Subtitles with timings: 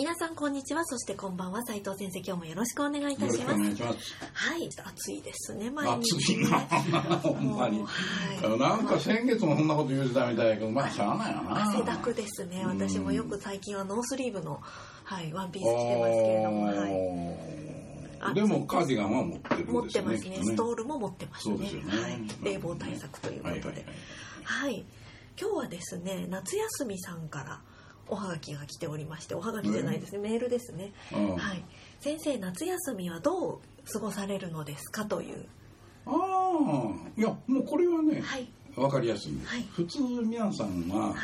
[0.00, 0.82] 皆さんこんにちは。
[0.86, 1.62] そしてこんばんは。
[1.62, 3.82] 斉藤先生今日もよろしくお願いいたします。
[4.32, 5.70] はい暑いですね。
[5.70, 6.38] 毎暑日。
[6.38, 6.58] ねいな
[7.18, 7.82] ほんまに。
[7.82, 7.86] は
[8.46, 11.64] いなんか先月もそんなこと言うてたみたいやけどまあしゃあないよな。
[11.64, 12.62] 汗だくですね。
[12.64, 14.62] うん私もよく最近はノースリーブの、
[15.04, 18.86] はい、ワンピース着てますけれども、でもカー。
[18.86, 20.44] ディガンは持ってるん持っですよねてますね。
[20.46, 21.68] ストールも持ってますね。
[21.68, 22.00] すよね。
[22.00, 23.72] はい、冷房対策ということで、はいいは
[24.44, 24.72] はい。
[24.72, 24.84] はい。
[25.38, 27.60] 今日はですね夏休みさんから
[28.10, 31.36] おはがきが来ておりましておはがきじゃないですね、メールですね、うん。
[31.36, 31.64] はい、
[32.00, 33.58] 先生夏休みはどう
[33.90, 35.46] 過ごされるのですかという。
[36.06, 38.48] ああいやもうこれはねはい。
[38.76, 39.32] わかりやすい。
[39.32, 39.62] んです、はい。
[39.70, 41.14] 普通皆さんは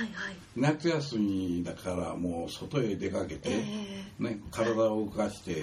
[0.57, 5.63] 夏休みだからもう外へ出かけて、えね、体を動かして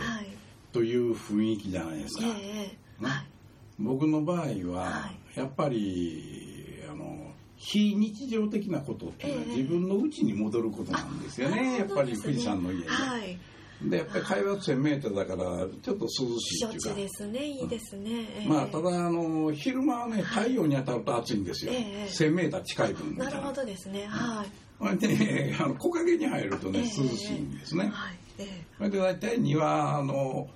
[0.71, 2.77] という雰囲気じゃないですか、えー、ね。
[3.01, 3.25] はい。
[3.79, 4.37] 僕の場合
[4.71, 6.42] は、はやっぱり
[7.65, 9.57] 非日常的なことっていうのは、ええ。
[9.57, 11.77] 自分の家に戻ることなんですよね。
[11.77, 13.37] やっぱり富士山の家で、はい。
[13.81, 15.43] でやっぱり海抜 1000m だから
[15.81, 16.07] ちょっと涼
[16.39, 16.93] しいっていうか。
[16.93, 17.45] ですね。
[17.45, 22.09] いいですね、えーまあただあの昼間はね太陽に当たると暑いんですよ、ええ。
[22.09, 23.31] 1000m 近い分ない。
[23.31, 24.05] るなほどですね。
[24.07, 24.47] はい。
[24.79, 26.85] ほんでね あの木陰に入るとね、ええ。
[26.85, 28.17] 涼しいんですね、はい。
[28.39, 30.47] えそれで大体庭の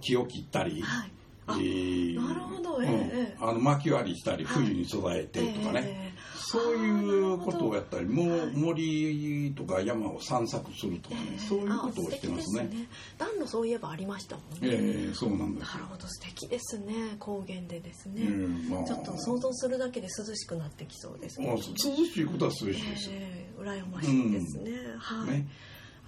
[0.00, 1.10] 木を切ったり、ーはい。
[1.48, 2.82] あえーなるほど。
[2.82, 2.94] ええうん。
[2.94, 3.36] ええ。
[3.40, 4.64] あの薪割りしたりはい。
[4.64, 6.12] 冬に備えてとかね、え
[6.48, 11.38] そういうことをやったりもうはい森とか山を散策するとかね、えー。
[11.40, 12.88] そういうことをしてますね。
[13.18, 15.68] 暖炉そういえばありましたもんね、ええそうなんです。
[15.68, 16.06] よなるほど。
[16.06, 17.16] 素敵ですね。
[17.18, 18.84] 高原でですね、うんまあ。
[18.84, 25.48] ちょっと想像するだけで涼しくなってきそうですまあ涼しいことは涼しいですよ、えー、羨ましいですね、はい、ね。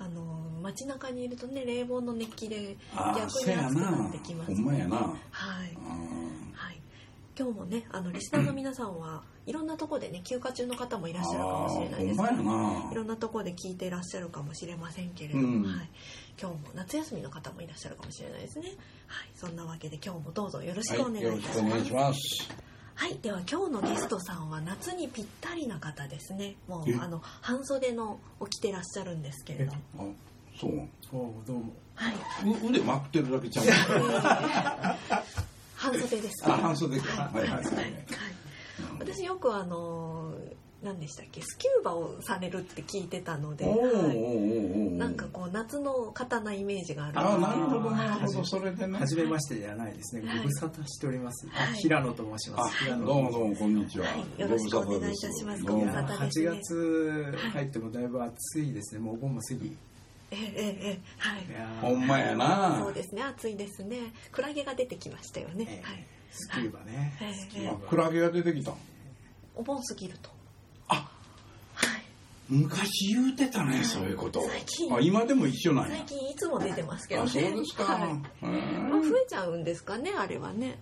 [0.00, 0.22] あの
[0.62, 4.96] 街中にいるとね冷房の熱気で逆に暑くななってきますほんまやな。
[4.96, 5.16] はい。
[5.76, 5.88] あ
[6.54, 6.80] はい、
[7.38, 12.92] 今日もねあのリスナーの皆さんはいろんなところでね休暇中の方もいらっしゃるかもしれないですあーほんまやな。
[12.92, 15.62] いろんなところで聞いていらっしゃるかもしれませんけれども、うん。
[15.62, 15.88] はい、
[16.40, 18.66] 今日も夏休みの方もいらっしゃるかもしれないですね、
[19.06, 22.18] はい、そんなわけで今日もどうぞよろしくお願いいたします、しくお願いします
[22.96, 26.56] はい、では今日のゲストさんは夏にぴったりな方ですね。
[26.66, 26.94] もえ？
[26.94, 29.76] うあの半袖のを着てらっしゃるんですけれどあ
[30.60, 30.80] そう
[31.12, 31.72] おどうも。
[31.94, 33.66] はい、う腕まくってるだけちゃう
[35.90, 36.44] 半袖です。
[36.46, 37.30] あ半袖か。
[37.32, 37.64] はいはいはい。
[37.64, 37.74] はい。
[37.74, 37.94] はい
[39.00, 40.34] 私よくあの
[40.82, 41.40] 何でしたっけ？
[41.40, 43.66] スキューバをされるって聞いてたので、
[44.96, 48.44] なんかこう夏の刀イメージがあるああなるほどはないるほど。
[48.44, 48.98] それでね。
[48.98, 50.28] はじめましてじゃないですね。
[50.28, 50.38] はい。
[50.38, 51.48] ご無沙汰しております。
[51.48, 51.74] はい。
[51.74, 52.86] 平野と申しまあす。
[52.88, 54.40] どうもどうもこんにちは、はい。
[54.40, 55.62] よろしくお願いいたします。
[55.64, 59.00] ご無沙汰ですどうもご無沙汰8月入ってもだいぶ暑いですね。
[59.00, 59.76] もうお盆も過ぎ。
[60.30, 61.44] いええええはい。
[61.80, 62.78] ほんまやな。
[62.80, 64.12] そうですね暑いですね。
[64.32, 65.86] クラゲが出てきましたよね、ええ。
[65.86, 66.06] はい。
[66.30, 67.16] スキューバね。
[67.20, 67.28] ええ。
[67.30, 67.88] あスキューバ。
[67.88, 68.72] クラゲが出てきた。
[69.54, 70.30] お盆過ぎると。
[70.88, 71.10] あ
[71.74, 72.02] はい。
[72.48, 74.42] 昔言うてたねそういうこと。
[74.48, 74.94] 最近。
[74.94, 75.96] あ今でも一緒なんや。
[75.96, 78.12] 最近いつも出てますけどあねそうですか、はい。
[78.12, 80.78] まあ、増えちゃうんですかねあれはね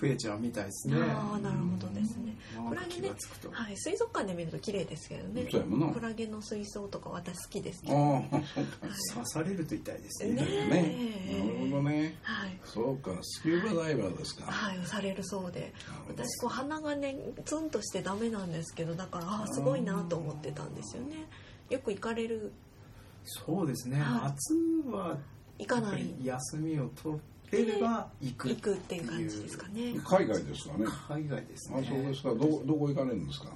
[0.00, 0.96] 増えちゃうみたいですね。
[1.00, 2.36] ああなるほどですね。
[2.68, 3.50] クラゲねがつくと。
[3.50, 5.48] はい水族館で見ると綺麗ですけどね。
[5.50, 7.96] そうやもんなクラゲの水槽とか私好きですけど。
[7.96, 10.34] あ刺されると痛いですね。
[10.34, 10.42] ね。
[10.42, 12.16] ねなるほどね。
[12.22, 12.58] はい。
[12.64, 15.72] そうかスキューバダイバーですか、はい、されるそうで。
[16.08, 21.26] 私こう鼻がねツンとしてダメなんですけどだからあーすごいなと思ってたんですよね。
[21.70, 22.52] よく行かれる。
[23.24, 24.00] そうですね。
[24.00, 24.20] はい。
[24.22, 24.54] 夏
[24.90, 25.18] は
[25.58, 26.14] 行かない。
[26.22, 27.18] 休みを取
[27.52, 28.48] れれば行く。
[28.48, 29.94] 行くっていう感じですかね。
[30.04, 30.86] 海外ですかね。
[31.08, 31.86] 海外ですあね。
[31.88, 32.28] そうですか。
[32.30, 33.48] どこどこ行かれるんですか？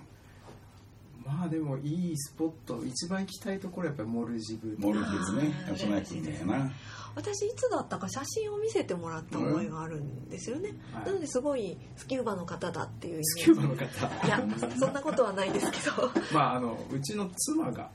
[1.27, 2.83] まあでもいいスポット。
[2.85, 4.75] 一番行きたいところはやっぱりモルジブ。
[4.79, 5.53] モルジブね。
[5.69, 6.71] 安内君だよな。
[7.15, 11.07] 私いつだったか写真を見せてもらった覚えがあるんですよね、はい。
[11.07, 14.27] なのですごいスキューバの方だっていうスキューバの方。
[14.27, 14.41] いや
[14.79, 16.09] そんなことはないですけど。
[16.33, 17.91] まああのうちの妻が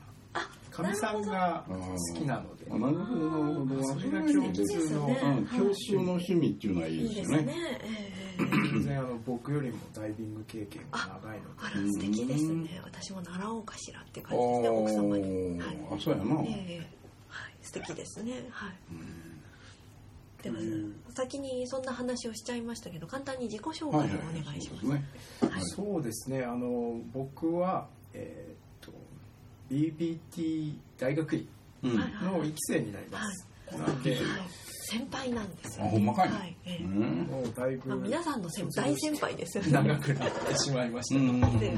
[0.76, 2.66] かみさんが好きなので。
[2.70, 3.84] あなるほどなるほど。
[3.84, 7.54] それが共通の、ねうん、共通の趣味っていうのはいいですよね。
[8.38, 12.80] 全然あの僕よりもダイビング経験が長いのあでら素敵ですね。
[12.84, 16.78] 私も習おうかしらっていうあ感じですね奥様に、ーはいあそうやな、ええ
[17.28, 18.32] はい、素敵ですね。
[18.50, 18.72] はい。
[20.42, 24.02] ではうん先にそんな話をしちゃいましたけど簡単に自己紹介をお
[24.44, 25.02] 願いします,、そうですね。
[25.48, 25.62] はい。
[25.64, 26.44] そうですね。
[26.44, 28.65] あの僕はえー
[29.70, 31.48] BBT 大学院
[31.82, 34.20] の1期生になります、なんではい。
[34.88, 36.56] 先輩なんですよ、あほんまかいはい。
[36.64, 39.72] えもうだいぶまあ、皆さんの先大先輩ですよね。
[39.72, 41.70] 長くなってしまいました、なので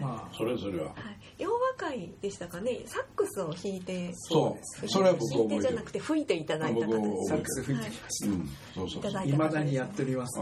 [0.00, 0.34] まあ。
[0.36, 0.86] それそれは。
[0.86, 0.94] はい、
[1.38, 2.82] 洋和会でしたかね。
[2.86, 4.10] サックスを弾いて。
[4.14, 4.88] そう。
[4.88, 6.98] それは僕弾いてじゃなくて吹いていただいた方です。
[7.00, 9.28] 僕サックス吹いてきました、うんそうそうそう。
[9.28, 10.40] いただにやっております。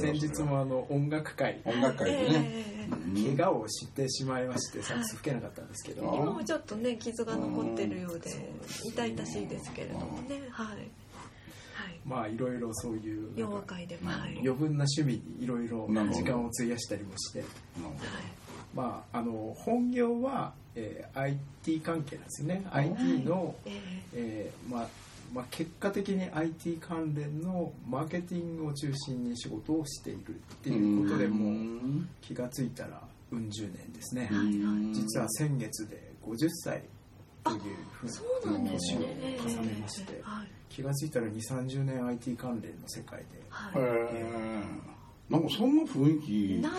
[0.00, 1.60] 先日もあの音楽会。
[1.64, 2.50] 音楽会でね。
[2.54, 2.80] ええ
[3.16, 3.36] うん。
[3.36, 8.30] 怪我をしてしまいましてサックス吹けなかったんですけど、はい今もちょっとね傷が残ってるようで
[8.84, 10.42] 痛々しいですけれどもね。
[10.50, 10.80] はい、はい、
[12.04, 17.40] まあいろいろそういう余分な趣味にいろいろ時間を費やしたりもして。
[17.40, 17.50] なる
[17.84, 17.90] ほ
[18.74, 21.20] まああの本業は、えー
[21.64, 22.64] IT 関係なんですよね。
[22.70, 23.80] IT の、え
[24.14, 24.88] えーまあ
[25.32, 30.32] まあ、結果的に IT 関連のマーケティングを中心に仕事をしているっ
[30.62, 33.00] てどいうことでうもうん気がついたら
[33.30, 36.82] うん十年ですね、うん実は先月で50歳
[37.44, 37.58] という
[37.92, 39.16] ふうえそうなんですね。
[39.38, 40.48] 年を重ねましてええはい。
[40.68, 43.82] 気がついたら2 3 0年 IT 関連の世界ではい。
[43.82, 44.62] へえ
[45.30, 46.20] なんかそんな雰囲
[46.60, 46.70] 気な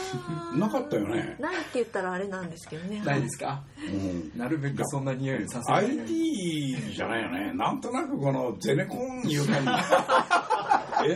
[0.68, 1.38] なかったよね。
[1.40, 3.02] ないって言ったらあれなんですけどね。
[3.06, 3.62] ないですか？
[3.80, 4.32] うん。
[4.38, 7.54] なるべくそんな匂いをさせない IT じゃないよね。
[7.54, 9.70] なんとなくこのゼネコンいう感じ。
[11.08, 11.12] え？
[11.12, 11.16] 違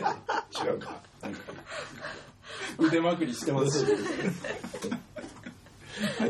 [0.76, 1.02] うか。
[2.78, 3.86] 腕まくりしてます。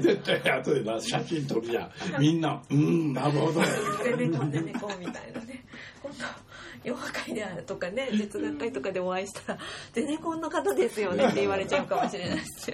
[0.02, 1.92] 絶対後でな写真撮るじゃん。
[2.22, 3.62] みんなうんなるほど。
[4.04, 5.64] ゼネコンゼネコンみたいなね。
[6.02, 6.45] 本当
[6.86, 9.60] 洋和会であるとかね実学会とかでお会いしたら
[9.94, 12.40] 「ゼネコンの方ですよね」って言われちゃうかもしれない。
[12.40, 12.74] し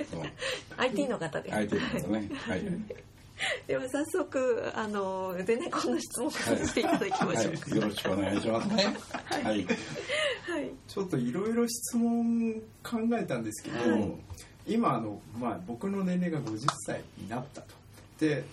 [0.78, 1.56] IT の方です。
[1.56, 2.30] IT ですね。
[2.34, 2.62] はい。
[3.66, 8.96] では早速あのゼネコンの質問をさせていただきましょう、はい、よろしくお願いしますね。
[9.30, 9.44] はい。
[9.44, 9.66] はい。
[10.88, 12.54] ちょっといろいろ質問
[12.84, 14.12] 考えたんですけど、はい。
[14.68, 17.74] 今あの、まあ、僕の年齢が50歳になったと。
[18.20, 18.44] で、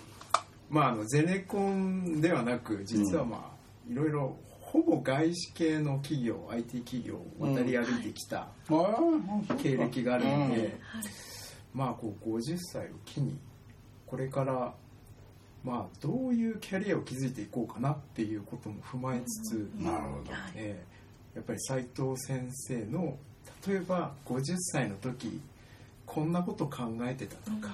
[0.70, 4.36] まあ、あのゼネコンではなく実はまあ、いろいろ
[4.72, 8.48] ほぼ外資系の企業 IT 企業を渡り歩いてきた
[9.62, 10.78] 経歴があるので、
[11.72, 13.38] まあこう50歳を機に
[14.06, 14.74] これから
[15.64, 20.30] まあどういうキャリアを築いていこうかなっていうことも踏まえつつ、なるほど。
[20.54, 20.98] えー
[21.34, 23.16] やっぱり斉藤先生の
[23.66, 25.40] 例えば50歳の時
[26.08, 27.68] こんなこと考えてたとか、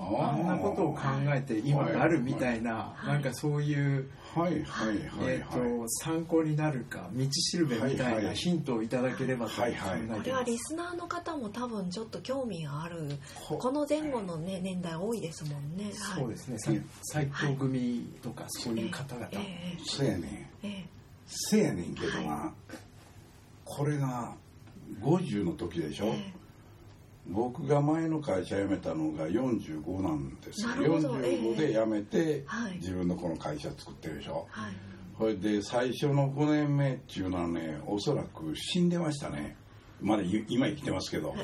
[0.00, 1.00] あんなことを考
[1.34, 3.12] えて今があるみたいな、はい。
[3.14, 4.62] なんかそういう、はい。
[4.64, 4.88] はい。
[4.88, 4.98] はい。
[5.20, 8.24] えーはと参考になるか道しるべみたはい。
[8.24, 10.20] なヒントをいただければと考えてます。
[10.20, 13.02] これはリスナーの方も多分ちょっと興味がある
[13.34, 15.84] ほこの前後の、ね、年代多いですもんね。
[15.84, 15.94] はい。
[16.22, 16.72] そうですね、さ
[17.12, 19.84] 斉藤組とかそういう方々、えい。
[19.84, 20.66] せやねん。
[20.66, 20.86] ええ。
[21.26, 22.52] せやねんけどな。
[23.64, 24.34] これが
[25.02, 26.06] 50の時でしょ？
[26.06, 26.32] え
[27.28, 30.68] 僕が前の会社辞めたのが45なんですよ。
[30.68, 34.46] なるほど45で辞めてはい自分のこの会社作ってるでしょ。
[34.50, 34.72] はい
[35.18, 39.56] それで最初の5年目っていうのはね、おそらく死んでましたね。
[40.00, 41.34] まだい今生きてますけど。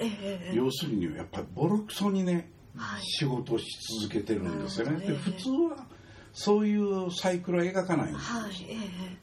[0.54, 3.66] 要するにやっぱりボロクソにね、はい仕事をし
[4.00, 5.04] 続けてるんですよね。
[5.04, 5.86] で普通は
[6.32, 8.28] そういうサイクルは描かないんです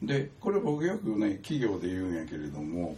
[0.02, 2.96] でこれ僕よくね企業で言うんやけれども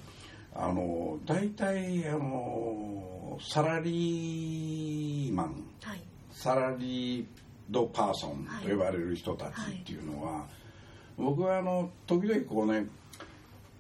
[0.54, 6.02] あの大体あのサラリーマンはい。
[6.30, 7.24] サラリー
[7.70, 10.46] ドパーソンと呼ばれる人たちっていうのは、
[11.16, 12.86] 僕はあの時々こうね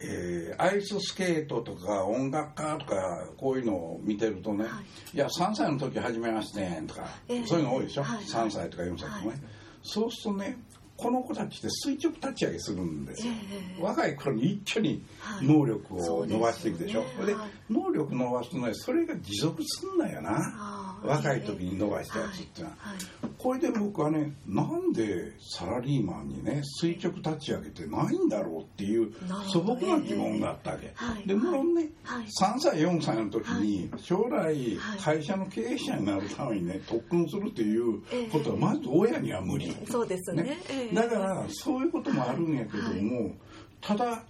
[0.00, 4.70] えーアイススケートとか音楽家とかこういうのを見てるとね、、は
[5.12, 5.16] い。
[5.16, 7.46] や3歳の時始めましてとか、ええ。
[7.46, 8.24] そういうの多いでしょ、はい。
[8.24, 9.38] 3歳とか4歳とかね、はい。
[9.82, 10.58] そうするとね
[11.04, 13.82] この子たちって垂直立ち上げするんですよ、ええ。
[13.82, 15.46] 若い頃に一挙にはい。
[15.46, 17.34] 能力を伸ばしていくでしょ、そうですよね。
[17.34, 21.00] ではい能力伸ばすとねそれが持続すんだよな。
[21.02, 22.98] 若い時に伸ばしたやつっていうのは、はい。
[23.38, 29.12] これで僕はねなんでサラリーマンにね垂直立ち上げてないんだろうっていう
[29.50, 32.24] 素ど朴な疑問があったわけ、はいでもろんね、はい。
[32.24, 34.98] 3歳4歳の時に将来はい。
[34.98, 40.42] 会社の経営者になるためにね特訓するっていうことはまず親には無理、そうですね。
[40.42, 40.58] ね。
[40.70, 40.94] ええ。
[40.94, 43.32] だからそういうこともあるんやけども、
[43.80, 44.24] ただ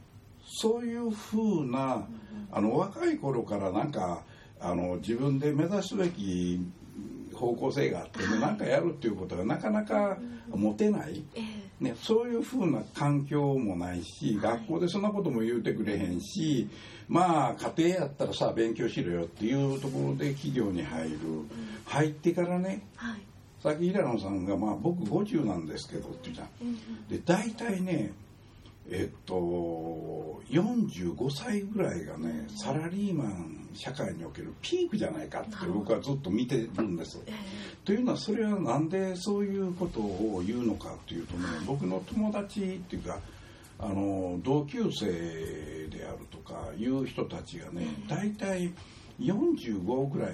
[0.46, 2.06] そういうふうな
[2.54, 4.22] あの若い頃からなんか
[4.60, 6.60] あの自分で目指すべき
[7.34, 10.16] 方向性があってね、なんかやるっていうことがなかなか
[10.48, 11.84] 持てない、ええ。
[11.84, 14.58] ね、そういうふうな環境もないし、はい。
[14.58, 16.68] 学校でそんなことも言うてくれへんし
[17.08, 21.18] まあ家庭やったらさ勉強しろよっていうところで企業に入る、
[21.86, 23.20] 入ってからねはい。
[23.60, 26.48] さっき平野さんが、まあ、僕50なんですけどって言うじゃん。
[26.62, 27.08] うんうん。
[27.08, 28.12] で大体ね
[28.90, 37.20] えっと45歳ぐらいがねサラリーマン社会におけるピークじゃないかって僕はずっと見てるんです。
[37.26, 37.32] え
[37.84, 43.18] というのはそれはなんでそういうことを言うのかっていうとね僕の友達っていうか
[43.78, 48.72] あの同級生であるとかいう人たちがね大体
[49.20, 50.32] 45ぐらい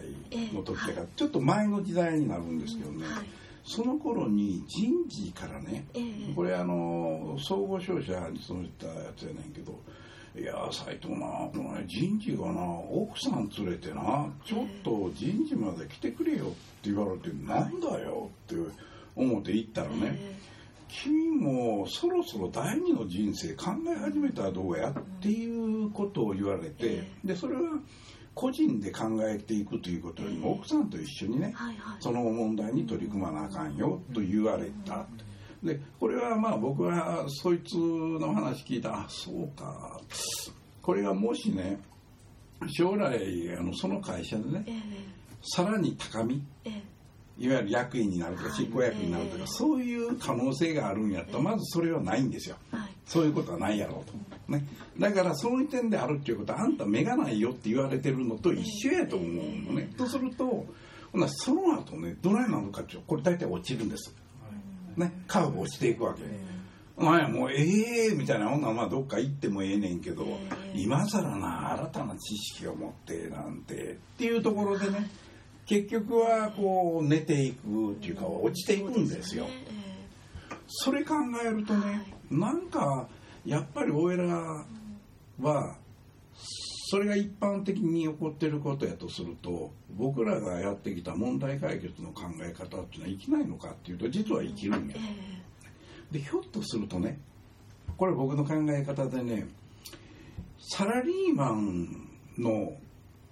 [0.53, 3.05] の時だからちょっと前の時代になるんですけどね。
[3.07, 3.27] はい
[3.71, 6.35] その頃に人事からねええ。
[6.35, 9.79] これあの総合商社に勤めてたやつやねんけど
[10.37, 16.51] 「いや斎藤なこのね人事がな奥さん連れてなちょっと人事まで来てくれよ」っ
[16.83, 18.57] て言われて「なんだよ」って
[19.15, 19.97] 思って行ったらね。
[20.19, 20.41] え
[20.93, 25.49] 「君もそろそろ第二の人生考え始めたらどうや?」ってい
[25.85, 27.09] うことを言われてえ。
[27.25, 27.63] でそれは
[28.41, 31.97] 個人で考えていくということよりも奥さんと一緒にねはいはい。
[32.01, 35.07] その問題に取り組まなあかんよと言われた。
[35.63, 40.01] でこれはまあ僕はそいつの話聞いたあそうか。
[40.81, 41.79] これがもしね
[42.69, 44.73] 将来あのその会社でねえ
[45.43, 47.45] さらに高みええ。
[47.45, 52.57] いわゆる役員になるとかはい執行役員になるとか、ええそういう可能性があるんやったらまずそれはないんですよ。
[52.73, 54.13] えはいそういうことはないやろうと。
[54.53, 54.65] ね、
[54.97, 59.91] だからその点であるっていうことはあんた目がないよって言われてるのと一緒やと思うのね。
[59.99, 60.65] とすると
[61.13, 64.15] ほなその後ねどないなのかっていうとこれ大体落ちるんです。
[64.97, 66.23] ね、カーブ落ちていくわけ。
[66.97, 70.39] まあもうええみたいなほんならまあどっか行ってもええねんけど、え
[70.77, 75.11] え今更な新たな知識を持ってなんてっていうところでね
[75.67, 79.47] 結局はこう寝ていくっていうか落ちていくんですよ。
[80.73, 83.09] それ考えるとね、なんか
[83.45, 84.65] やっぱり俺ら
[85.41, 85.77] は
[86.91, 95.01] それが一般的に起こってることやとすると僕らがやってきた問題解決の考え方っていうのは生きないのかっていうと実は生きるんやえ
[96.13, 96.19] え。
[96.19, 97.19] でひょっとするとね
[97.97, 99.49] これ僕の考え方でね
[100.59, 102.09] サラリーマン
[102.39, 102.73] の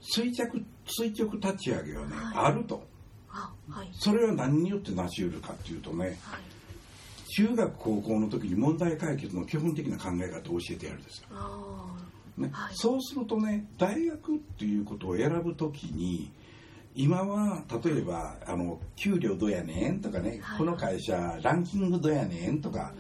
[0.00, 2.46] 垂直垂直立ち上げはね、はい。
[2.46, 2.86] あると。
[3.30, 3.90] あはい。
[3.92, 6.57] それは何によって成し得るかっていうとねはい
[7.38, 11.94] 中学高校の時に問題解決の基本的な考え方を教えてやるんですよ、あ
[12.36, 12.48] ね。
[12.50, 12.72] はい。
[12.74, 16.32] そうするとね大学っていうことを選ぶ時に
[16.96, 20.58] 今は例えばあの給料どうやねんとかね、はい。
[20.58, 22.92] この会社ランキングどうやねんとか、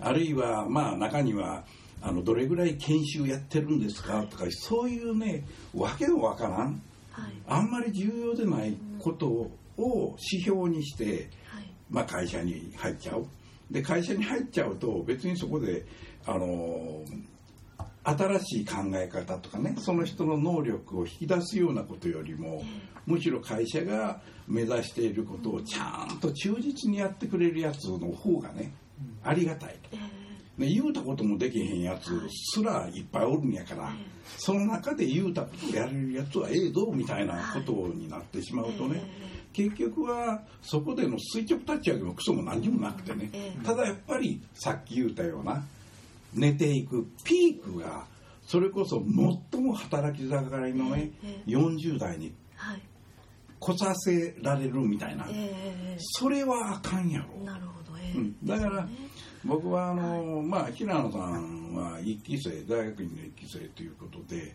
[0.00, 1.64] あるいはまあ中には
[2.02, 6.82] あのどれぐらい研修やってるんですかとかそういうねわけのわからん。
[7.12, 7.32] はい。
[7.46, 11.70] あんまり重要でないことを指標にして、はい。
[11.88, 13.24] まあ、会社に入っちゃう
[13.70, 15.84] で会社に入っちゃうと別にそこで
[16.26, 17.02] あの
[18.04, 22.62] 新しい考え方とかねその人の能力を引き出すようなことよりも
[23.06, 28.72] むしろ会社が目指していることをちゃんと忠実にやってくれるやつの方がね
[29.22, 29.90] ありがたいと。
[29.92, 30.24] え
[30.56, 34.06] ね、言うたこともできへんやつすらいっぱいおるんやから、ええ。
[34.38, 39.02] その中で言うたことをやれるやつはええぞみたいなことになってしまうとね、
[39.54, 43.64] 結局はそこでの垂直立ち上げもクソも何にもなくてね、ええ。
[43.64, 45.64] ただやっぱりさっき言ったような
[46.34, 48.04] 寝ていくピークが
[48.42, 49.02] それこそ
[49.52, 51.50] 最も働き盛りのね、ええ。
[51.50, 52.82] 40代にはい。
[53.60, 57.26] 来させられるみたいな、えそれはあかんやろ。
[57.40, 58.18] えなるほどええ。
[58.18, 58.36] うん。
[58.44, 58.88] だから
[59.44, 64.54] 僕はあの、まあ平野さんは一期生大学院の一期生ということで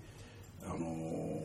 [0.63, 1.41] あの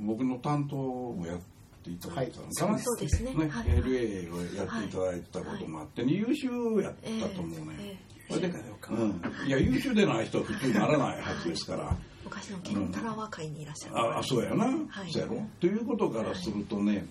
[0.00, 1.57] 僕の担当もやって
[1.92, 2.82] いただいてたのかな、はい。
[2.82, 3.34] そうですね。
[3.34, 3.66] ねはい。
[3.66, 6.48] LA をやっていただいてたこともあって、優秀
[6.82, 11.96] やったと思うね、ええそれでそうかうん、いや優秀でない人は普通ならないはずですから。
[12.24, 15.10] 昔のケンタラワ会にいらっしゃるああそうやな、はい。
[15.10, 15.42] そうやろ。
[15.60, 17.06] ということからするとね、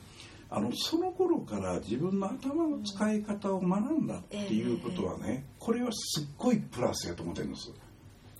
[0.50, 7.72] あのその頃から自分の頭の使い方を学んだっていうことはね、これはすっごいプラスやと思ってるんです。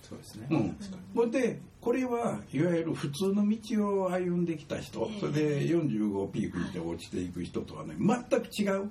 [0.08, 0.76] そうですね、うん、
[1.14, 5.20] それでこれはいわゆる普通の道を歩んできた人、ええ。
[5.20, 8.88] それで45ピークにて落ちていく人とはね全く違ううん。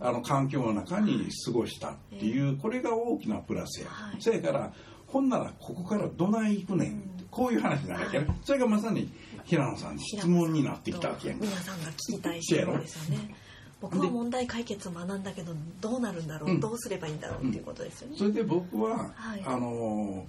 [0.00, 4.20] あの環境の中に過ごしたっていう、これが大きなプラスや、はい。
[4.20, 4.72] そやから
[5.06, 9.10] ほんならここからどない行くねんってこういう話になるわけね、それがまさに
[9.44, 11.34] 平野さんに質問になってきたわけや。
[11.34, 13.34] んか皆さんが聞きたい質問ですよね。
[13.80, 16.60] 僕は問題解決を学んだけどどうなるんだろう、うん。
[16.60, 19.42] どうすればいいんだろうっていうことですよね、それで僕は、はい。
[19.44, 20.26] あの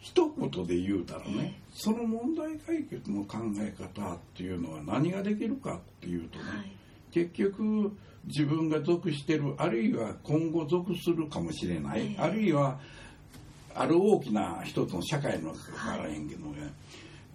[0.00, 1.52] 一言で言うたらね、ええ。
[1.74, 6.72] その問題解決の考え方っていうのは何ができるかっていうとね、はい。
[7.12, 12.20] 結局自分が属してるあるいは今後属するかもしれない、ええ。
[12.20, 12.78] あるいは
[13.74, 16.72] ある大きな一つの社会の中からへんけどね、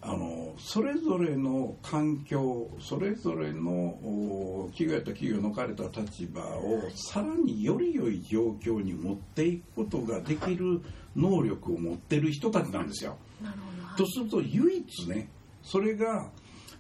[0.08, 10.82] あのそれぞれの環境それぞれのお企業やった企業の置かれた立場をさらにより良い状況に持っていくことができる
[11.16, 13.18] 能力を持ってる人たちなんですよ。
[13.42, 15.28] なるほどはいとすると唯一ね
[15.64, 16.30] それが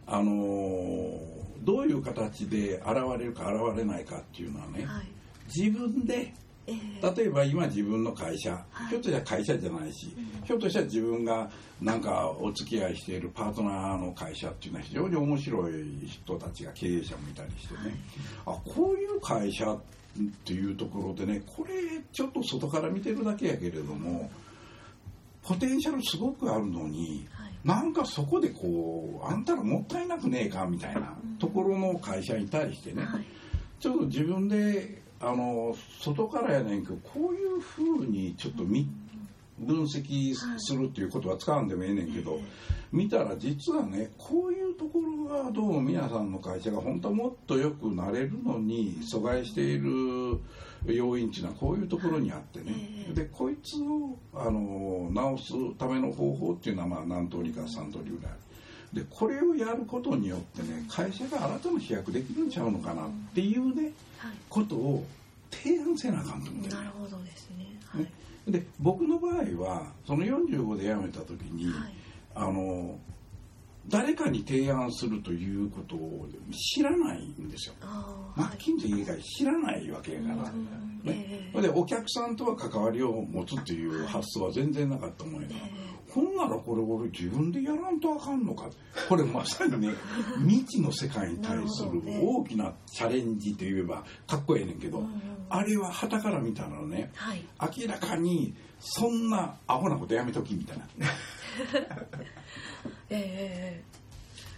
[0.05, 5.07] あのーどういう形で現れるか現れないかっていうのはね、はい
[5.55, 8.89] 自分でえー例えば今自分の会社、はい。
[8.89, 11.49] ひょっとしたら会社じゃないし、ひょっとしたら自分が
[11.81, 15.73] なんかお付き合いしているパートナーの会社っていうのは非常に面白い
[16.07, 17.95] 人たちが経営者もいたりしてね、
[18.45, 19.79] あこういう会社っ
[20.45, 24.31] ていうところでねこれちょっと外から見てるだけやけれども
[25.43, 27.51] ポテンシャルすごくあるのにはい。
[27.65, 33.25] なんかそこでこうあんたらもったいなくねえかみたいなところの会社に対してね、はい。
[33.79, 38.87] ちょっと自分であの外からやねんけどこういうふうにちょっとみ
[39.57, 42.39] 分析するっていうことは使わんでもええねんけど、
[42.91, 49.89] 見たら実はねこういうところがどうも皆さんの会社が本当はもっと良くなれるのに阻害している
[50.85, 52.65] 要因っていうのはこういうところにあってね、
[53.07, 53.13] ええ。
[53.13, 58.44] でこいつをあの直すための方法っていうのはまあ何通りか3通りぐらいある。
[58.95, 64.31] でこれをやることによってね会社が新たな飛躍できるんちゃうのかなっていうねはい。
[64.49, 65.05] ことを
[65.51, 66.69] 提案せなあかんと思って。
[66.69, 67.77] ねなるほどですね。
[67.89, 68.01] はい。
[68.03, 68.11] ね。
[68.47, 71.93] で僕の場合はその45で辞めた時に、はい。
[72.35, 72.97] あの
[73.87, 76.27] 誰かに提案するということを
[76.75, 77.75] 知らないんですよ。
[78.35, 80.33] マッキンゼー以外知らないわけやから。
[80.35, 80.65] うん
[81.03, 81.27] ね。
[81.29, 81.61] ええ。
[81.61, 85.59] でお客さんとは関わりを持つっていう発想は全然なかったもんやから、
[86.15, 88.69] ほんならこれ俺自分でやらんとあかんのか
[89.09, 89.93] これまさにね
[90.47, 97.45] 未知の世界に対する大きなチャレンジといえばかっこええねんけど、うんあれは傍から見たらねはい
[97.77, 101.07] 明らかにそんなアホなことやめときみたいな。
[103.11, 103.83] ええ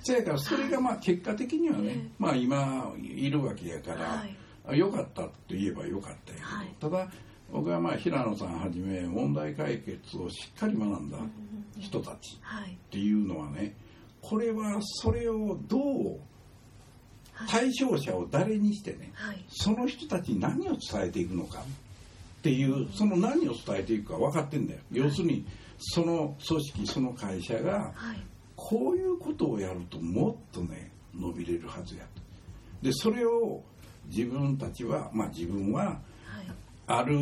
[0.01, 4.35] そやからそれがまあ結果的にはね、ええまあ今いるわけやから、はい
[4.69, 7.11] あ良かったと言えば良かったやけど、はいただ
[7.51, 11.17] 僕はまあ平野さんはじめ問題解決をしっかり学んだ
[11.79, 13.75] 人たちはいっていうのはね
[14.21, 16.19] これはそれをどう
[17.33, 19.45] はい対象者を誰にしてねはい。
[19.49, 24.79] その人たちに何を伝えていくのかっていうその何を伝えていくか分かってんだよ。
[24.91, 25.45] 要するに
[25.79, 28.19] その組織その会社がはい。
[28.55, 32.21] こういうことをやるともっとね伸びれるはずやと。
[32.81, 33.61] でそれを
[34.07, 35.97] 自分たちはまあ自分ははい
[36.87, 37.17] ある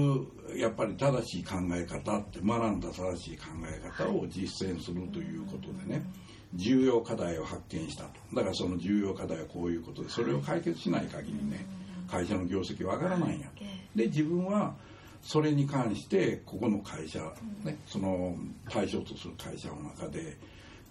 [0.56, 6.06] やっぱり正しい考え方って学んだ正しい考え方を実践するということでね。
[6.54, 8.12] 重要課題を発見したと。
[8.34, 11.66] だからその重要課題はこういうことでそれを解決しない限りね
[12.10, 14.76] 会社の業績は上がらないんやえで自分は
[15.22, 17.20] それに関してここの会社、
[17.64, 18.38] ね、その
[18.70, 20.38] 対象とする会社の中で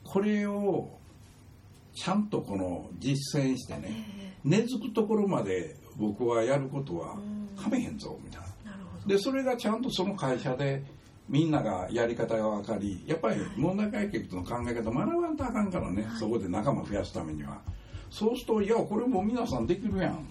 [0.03, 0.91] これを
[1.95, 4.35] ちゃんとこの実践してえねえ。
[4.45, 7.45] 根付くところまで僕はやることはうん。
[7.57, 8.44] かめへんぞみたいな。
[9.07, 10.83] でそれがちゃんとその会社で
[11.29, 16.19] みんながやり方が分かりやっぱり問題解決の考え方学ばんとあかんからね、はい。
[16.19, 17.61] そこで仲間増やすためには。
[18.11, 20.29] そうするといやこれもう皆さんできるやん。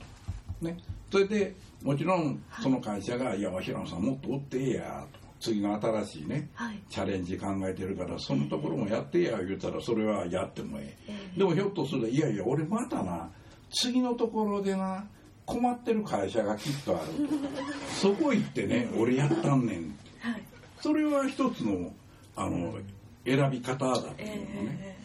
[0.61, 0.77] ね。
[1.11, 6.79] それでもちろんその会社が「いや平野さんもっとおってええや」と次の新しいねはい。
[6.89, 11.11] チャレンジ考えてるからそのところもやってえや言うたらそれはやってもええ。
[11.11, 11.39] ええ。
[11.39, 13.29] でもひょっとするといやいや俺またな
[13.71, 15.07] 次のところでな
[15.45, 17.27] 困ってる会社がきっとある。
[17.27, 17.33] と
[18.01, 19.97] そこ行ってね俺やったんねん。
[20.19, 20.43] はい。
[20.81, 21.93] それは一つの
[22.35, 22.75] あの
[23.25, 25.03] 選び方だと思うのえねえ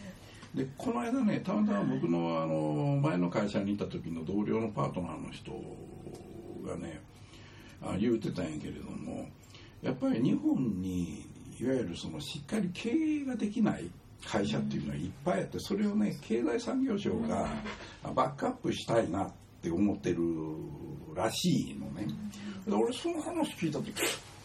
[0.53, 5.51] でこの間ねたまたま僕のあの前の会社にいた時の同僚のパートナーの人
[6.67, 7.01] がね
[7.81, 9.29] あ言うてたんやけれども
[9.81, 11.25] やっぱり日本に
[11.59, 13.89] いわゆるそのしっかり経営ができない
[14.25, 17.47] 会社っていうのはいっぱいあってそれをね経済産業省が
[18.15, 19.38] バックアップしたいなって
[19.69, 20.17] 思ってる
[21.15, 22.07] らしいのね。
[22.67, 23.93] で俺その話聞いた時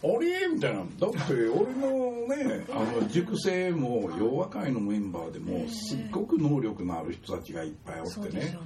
[0.03, 0.47] あれ？
[0.53, 0.79] みたいな。
[0.79, 8.57] だって俺のねあの塾生も洋和会のメンバーでもすっごく能力のある人たちがいっぱいおってね。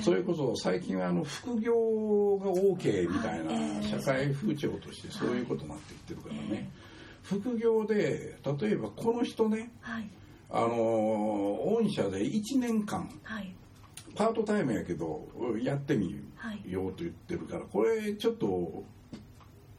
[0.00, 1.72] それこそ最近はあの副業
[2.38, 6.70] が OK みたいはいな社会風潮としてそういうことになってきてるからね。
[7.22, 10.08] 副業で例えばこの人ねはい。
[10.54, 13.54] あの御社で1年間はい
[14.14, 15.28] パートタイムやけど
[15.62, 18.46] やってみはいようと言ってるからこれちょっと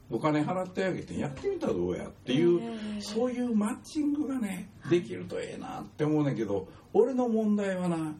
[0.09, 3.01] お金払ってあげてやってみたらどうやっていう、ええ。
[3.01, 8.13] そういうマッチングがねできるとええなって思うねんけど俺の問題はな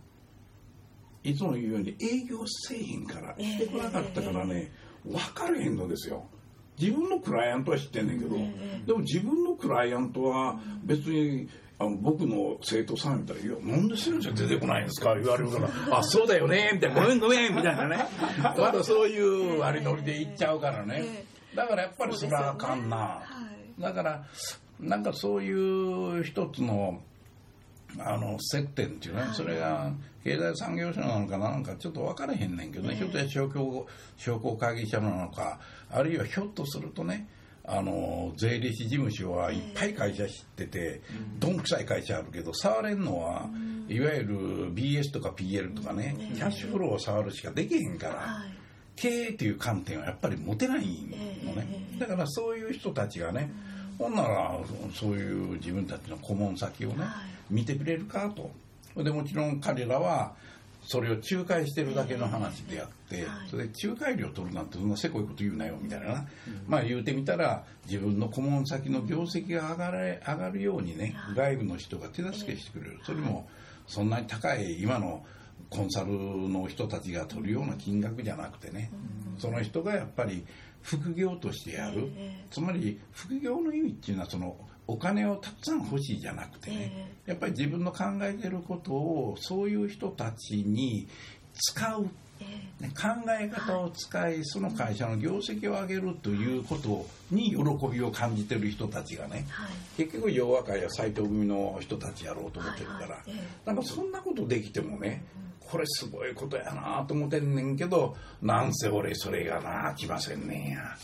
[1.24, 4.72] いつも言うように営業せえへんからしてこなかったからね
[5.06, 6.26] 分かれへんのですよ。
[6.80, 8.84] 自分のクライアントは知ってんねんけど、ええ。
[8.88, 11.48] でも自分のクライアントは別に
[11.84, 18.06] ああの僕の生徒さんみたいな「いやなんで先生出てこないんですか?」言われるから「あそうだよね」 みたいな「ごめんごめん」みたいなね。
[18.42, 21.26] まだそういう割り乗りで言っちゃうからね。
[21.56, 23.22] だからやっぱりそれはあかんな、は
[23.78, 23.82] い。
[23.82, 24.26] だから
[24.80, 27.02] なんかそういう一つの
[28.00, 29.92] あの接点っていうね、それが
[30.24, 33.30] 経済産業省なのかなんかちょっと分からへんねんけどね、ひょっとして
[34.18, 35.60] 商工会議所なのか
[35.92, 37.28] あるいはひょっとするとね
[37.66, 41.02] あの税理士事務所はいっぱい会社知ってて、
[41.40, 43.50] どんくさい会社あるけど触れんのは、
[43.88, 48.16] いわゆる BS とか PL とかね、キャッシュフローを触るしかできへんから。
[48.16, 48.54] はい。
[48.96, 53.52] 経営っていう観点はやっぱり持てないのね、ええだからそういう人たちがね、
[53.98, 54.60] ほんなら
[54.94, 57.10] そういう自分たちの顧問先をね、はい。
[57.50, 58.52] 見てくれるかと。
[59.04, 60.36] でもちろん彼らは
[60.86, 66.08] それを仲介してるだけの話であって、それで仲介料取るなんてそんなせこいこと言うなよみたいな。
[66.08, 66.28] な、
[66.68, 71.36] まあ言うてみたら自分の顧問先の業績が上がれ上がるようにね、はい。
[71.36, 73.48] 外部の人が手助けしてくれる、それも
[73.88, 75.26] そんなに高い今の
[75.70, 78.92] コンサルの人たちが取るような金額じゃなくてね、
[79.40, 80.46] その人がやっぱり
[80.82, 82.46] 副業としてやる、ええ。
[82.52, 86.92] つまり副業の意味っていうのはそのお金をたくさん欲しいじゃなくてね、
[87.26, 91.08] えやっぱり自分の考えてることをそういう人たちに
[91.54, 92.10] 使う、考
[93.40, 100.04] え方を使いその会社の業績を上げるということに喜びを感じてる人たちがねはい。
[100.04, 103.24] 結局洋和会や斎藤組の人たちやろうと思ってるから、
[103.66, 105.24] なんかそんなことできてもね
[105.60, 110.98] これすごいことやなと思ってんねんけどなんせ俺それがな来ませんねんや。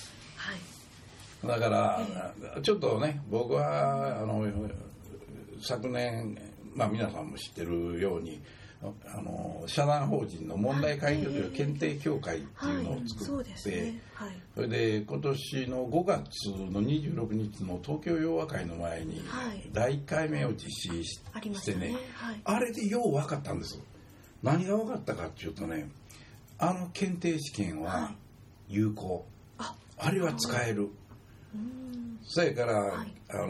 [1.43, 2.01] はいだから、
[2.61, 4.45] ちょっとね僕はあの
[5.61, 6.37] 昨年、
[6.75, 8.41] まあ、皆さんも知ってるように
[8.81, 13.93] あの社団法人の問題解決力検定協会っていうのをそ作って
[14.55, 19.69] それで今年の5月の26日の東京洋和会の前にはい。
[19.73, 21.19] 第1回目を実施し
[21.65, 21.95] てね
[22.45, 23.79] あれでよう分かったんです。
[24.41, 25.89] 何が分かったかっていうとね
[26.57, 28.15] あの検定試験ははい。
[28.69, 29.25] 有効、
[29.57, 30.83] ああれは使える。
[30.83, 30.98] うん
[32.23, 33.13] それから、はい。
[33.29, 33.45] あの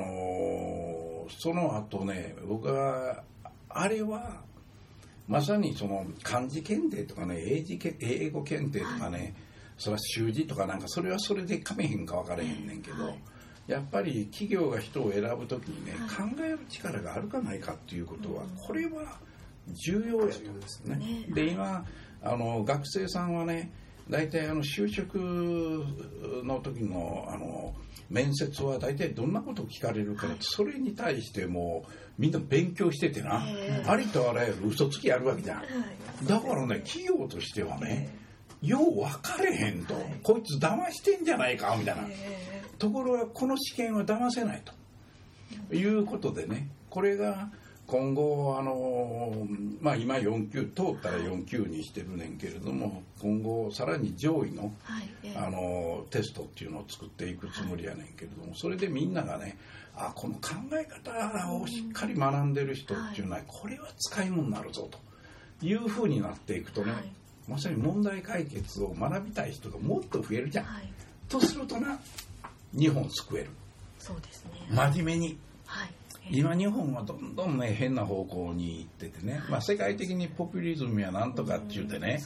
[0.96, 3.24] ーその後ね僕は
[3.70, 4.42] あれは
[5.28, 9.36] まさにその漢字検定とかね英字け英語検定とかね、
[9.78, 13.20] それは習字とかなんかそれはそれでかめへんか分からへんねんけど、はい。
[13.68, 16.32] やっぱり企業が人を選ぶ時にね、はい。
[16.32, 18.50] 考える力があるかないかっていうことは、うん。
[18.56, 19.20] これは
[19.86, 21.26] 重要やと重要ですねね。
[21.30, 21.86] で今
[22.24, 23.72] あの学生さんはね
[24.10, 25.15] 大体あの就職
[26.43, 27.74] の時のあの
[28.10, 30.38] 面接は大体どんなことを聞かれるか、はい。
[30.39, 35.58] それに対してもうみんな勉強しててな、ええありとあらゆる嘘つきあるわけじゃん。
[35.60, 35.67] はい。
[36.28, 38.17] だからね企業としてはね
[38.62, 39.93] よう分かれへんと、
[40.24, 44.62] こいつ騙してんじゃないかみたいな、えところがこの試験は騙せない
[45.69, 47.50] ということでねこれが
[47.89, 49.47] 今後あの
[49.82, 54.71] まあ今4級通ったら4級にしてるねんけれども今後さらに上位の
[55.36, 59.58] あのテストっていうのを作っていくつもりやねんけれどもそれでみんながね
[59.95, 67.12] あこの考え方をしっかり学んでる人っていうのはこれは使い物になるぞというふうになっていくとね、はい。
[67.47, 70.65] まさに問題解決を学びたい人がもっと増えるじゃん。
[70.65, 70.93] はい。
[71.28, 71.99] とするとな
[72.71, 73.49] 日本救える。
[73.97, 74.52] そうですね。
[74.69, 75.38] 真面目に
[76.32, 82.22] 今日本はどんどんね変な方向に行っててね、まあ、世界的にポピュリズムやなんとかって言うてね。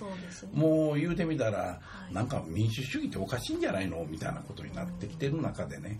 [0.53, 1.79] もう言うてみたらは
[2.11, 2.13] い。
[2.13, 5.99] なんか民主主義っておかしいんじゃないのみたいなことになってきてる中でね。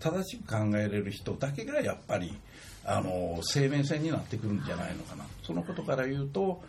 [0.00, 2.36] 正しく考えれる人だけがやっぱり
[2.84, 5.24] あの生命線になってくるんじゃないのかな。
[5.42, 6.62] そのことから言うと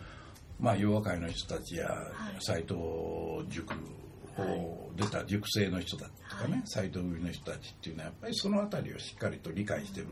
[0.60, 1.88] まあ洋和会の人たちやい。
[2.40, 2.74] 斎藤
[3.48, 3.74] 塾
[4.38, 10.06] を出た塾生の人たちとかね斎藤組の人たちっていうのはやっぱりその辺りをしっかりと理解してる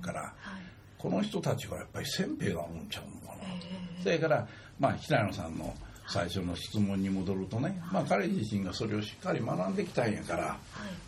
[0.00, 0.32] からはい。
[0.98, 3.42] この人たちはやっぱり先兵が思っちゃうのかな。
[3.44, 4.02] えー。
[4.02, 4.46] それから、
[4.78, 5.74] まあ、平野さんの
[6.06, 10.58] 最初の質問に戻るとね、まあ、彼自身がそれをしっかり学んできたんやからはい。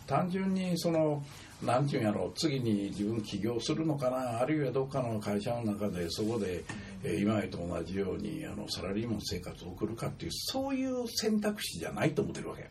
[0.07, 1.23] 単純にその
[1.61, 6.63] なんていうんやろう次に自分起業するのかなあるいはどっかの会社の中でそこで、
[7.03, 12.63] えー今までと同じようにあのサラリーマン生活を送るかっていうそういう選択肢じゃないと思ってるわけ。
[12.63, 12.69] ね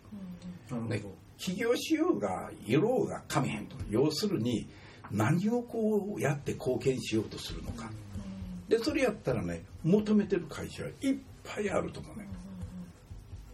[0.71, 3.77] なるほど、起業しようがいろうがかめへんと。
[3.91, 4.67] 要するに
[5.12, 7.90] 何をこうやって貢献しようとするのか
[8.68, 12.29] でそれやったらね求めてる会社はいっぱいあると思うね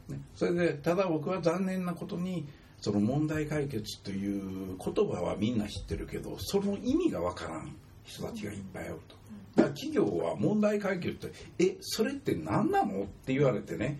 [0.09, 2.47] ねそれでただ僕は残念なことに
[2.81, 9.16] その問題解決という言葉はみんな知ってるけどその意味がわからん人たちがいっぱいあると。
[9.57, 13.99] だから企業は問題解決って「えそれって何なの?」って言われてね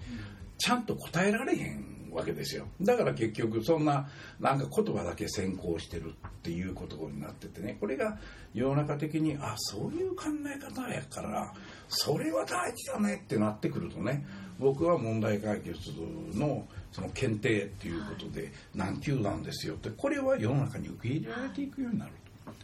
[0.57, 2.67] ちゃんと答えられへんわけですよ。
[2.81, 4.09] だから結局そんな
[4.41, 7.77] なんか言葉だけ先行してるっていうことになっててね。
[7.81, 8.19] これが
[8.53, 11.55] 世の中的にあそういう考え方やから
[11.89, 14.27] それは大事だねってなってくるとね
[14.59, 15.93] 僕は問題解決
[16.35, 22.13] のその検定っていうことで何級なんですよってこれは世の中に受け入れられていくようになる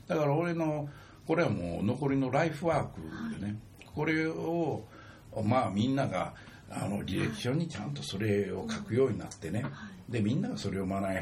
[0.08, 0.14] と。
[0.14, 0.88] だから俺の
[1.26, 3.56] これはもう残りのライフワークでね
[3.94, 4.84] これを
[5.44, 6.34] まあみんなが
[6.74, 9.64] あの履歴書にちゃんとそれを書くようになってね、
[10.08, 11.16] でみんながそれを学い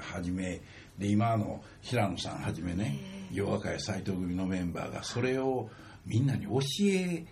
[0.00, 0.60] 始め
[0.98, 2.98] で今の平野さんはじめね
[3.32, 5.70] 洋和会斎藤組のメンバーがそれを
[6.06, 7.24] みんなに教え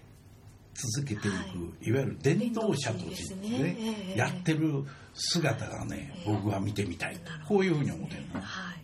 [0.74, 1.34] 続けていく、は
[1.82, 3.76] い、いわゆる伝道者としてね、ね。
[4.12, 8.82] えー、やってる姿がね、えー、僕は見てみたいこういうふうに思ってるの、はい、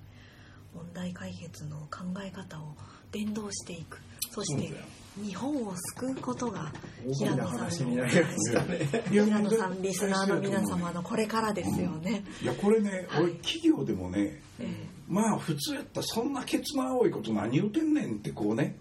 [0.75, 2.75] 問題解決の考え方を
[3.13, 3.99] 伝道していく。
[4.31, 4.75] そして
[5.17, 6.73] 日本を救うことが
[7.13, 14.67] 平野さんの平野さんリスナーの皆様のこれからですよね、うん、いやこれね、はい、俺企業でもね、えー、
[15.09, 18.77] まあ普通やったらそんなケツの青いこと何言うてんねんってこうね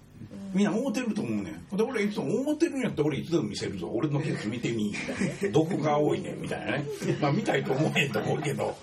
[0.54, 1.76] みんな思ってると思うねん。
[1.76, 3.89] で俺いつも思ってるんやったら俺いつでも見せるぞ。
[3.91, 4.93] 俺のケツ見てみ。
[5.52, 6.86] どこが青いねんみたいなね。
[7.19, 8.78] まあ見たいと思えへんと思うけど。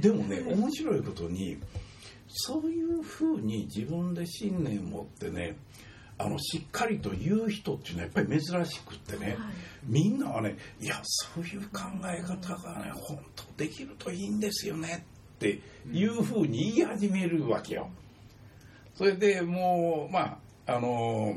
[0.00, 1.58] でもね面白いことに
[2.28, 5.56] そういうふうに自分で信念を持ってね
[6.20, 9.36] あのしっかりと言う人っていうのはやっぱり珍しくってね、はい、
[9.84, 15.06] みんなはねいやそういう考え方がね本当できるといいんですよね
[15.36, 17.88] っていうふうに言い始めるわけよ。
[18.94, 21.34] それでもうまああの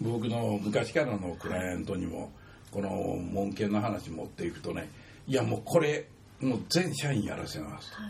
[0.00, 2.32] 僕の昔からのクライアントにも
[2.70, 2.88] この
[3.32, 4.88] 文献の話持っていくとね
[5.26, 6.06] いやもうこれ
[6.40, 8.08] もう全社員やらせます、は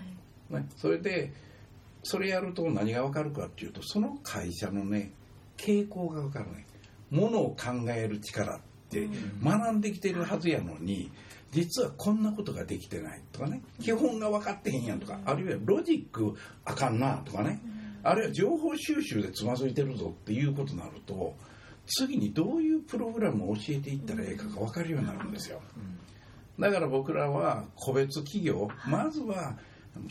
[0.51, 1.33] い、ね、それで
[2.05, 5.13] それやると何が分かるかっていうとその会社のね
[5.57, 6.67] 傾向が分かるね
[7.11, 9.09] ものを考える力って
[9.43, 11.11] 学んできてるはずやのに
[11.53, 13.63] 実はこんなことができてないとかね。
[13.81, 15.19] 基本が分かってへんやんとか。
[15.25, 17.61] あるいはロジックあかんなとかね。
[18.03, 21.35] あるいは情報収集でつまずいてるぞっていうことになると
[21.87, 25.61] 次にどういうプログラムを教えていったらええかが分かるようになるんですよ。
[26.59, 29.57] だから僕らは個別企業まずは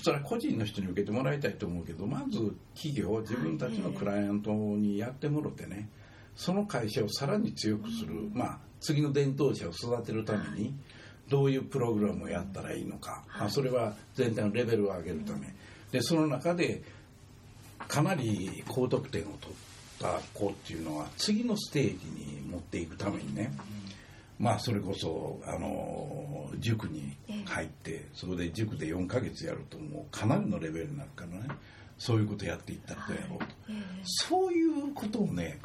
[0.01, 5.89] それは個人の人に受けてもらいたいと思うけどまず企業自分たちのクライアントにやってもろてね
[6.35, 10.75] その会社をさらに強くする、まあ、次の伝統者を育てるために
[11.29, 15.53] どういうプログラムをやったらいいのか、まあ、それは全体のレベルを上げるため。
[15.91, 16.83] でその中で
[17.87, 19.55] かなり高得点を取っ
[19.99, 23.51] た子っていうのは次のステージに持っていくためにね、
[24.39, 31.47] まあそれこそあの塾に入ってそこで塾で4ヶ月やるともうかなりのレベルになるからね。
[31.97, 33.39] そういうことやっていったらどうやろう。
[33.39, 33.45] と、
[34.03, 35.59] そういうことをね、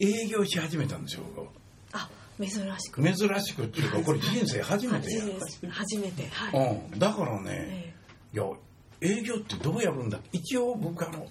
[0.00, 1.22] 営業し始めたんですよ
[1.92, 3.02] あ珍しく。
[3.02, 5.22] 珍しくっていうかこれ人生初めてや
[5.70, 6.28] 初めて。
[6.28, 7.94] はい、うん、だからね、
[8.32, 8.44] いや
[9.00, 11.26] 営業ってどうやるんだ一応僕あの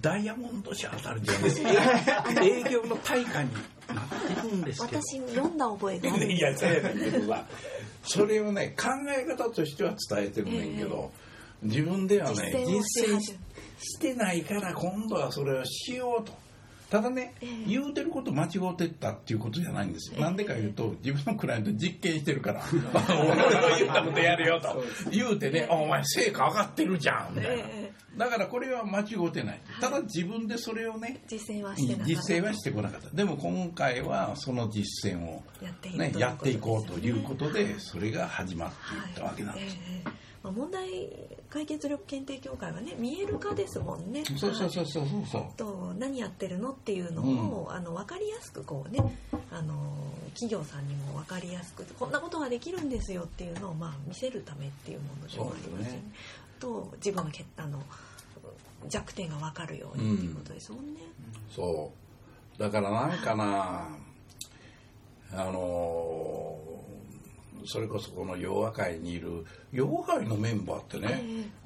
[0.00, 1.32] ダイヤモンド社あたりで
[2.44, 3.60] 営業の対価にな
[3.94, 5.02] ってるんですけど。
[5.02, 7.46] 私読んだ覚えがある いやそうやけどさ。
[8.02, 11.10] それをね考え方としては伝えてるねんけど、
[11.62, 16.32] えー、自分ではね実践してないから今度はそれをしようと。
[16.90, 20.20] ただね、えー、言うてること間違ってったっていうことじゃないんですよ。
[20.20, 27.64] な、えー、んでか言うと、自分のクライアント実験してるから、 俺の言ったことやるよと言うてね、お前成果上がってるじゃん、みたいな。
[27.64, 29.60] えー、だからこれは間違ってない。
[29.80, 32.14] ただ自分でそれをね、実践はしてなかった。
[32.14, 33.10] 実践はしてこなかった。
[33.10, 35.42] でも今回はその実践を、
[35.94, 39.76] ね、やっていこうということで、それが始まっていったわけなんです。
[40.04, 40.88] はいまあ、問題
[41.50, 44.24] 解決力検定協会はね見える化ですもんね。
[44.24, 49.00] そうそうそうそうそうと何やってるのっていうのを、うん、あの分かりやすくこうね
[49.50, 49.74] あの
[50.34, 55.96] 企業さんにも分かりやすくこんなことができるんですよっていうのをまあ見せるためっていうものでもありますよね。
[55.96, 56.02] ね
[56.60, 57.82] と自分のけあの
[58.88, 61.00] 弱点が分かるようにっていうことですもんね。
[61.48, 61.92] うん、そ
[62.56, 63.88] うだからなんかな
[65.32, 66.58] あの
[67.64, 71.22] それこそこの洋和会にいる洋和会のメンバーってね、